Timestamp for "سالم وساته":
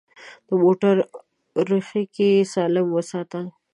2.53-3.41